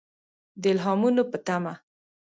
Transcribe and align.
د 0.61 0.63
الهامونو 0.73 1.23
په 1.31 1.37
تمه. 1.45 1.73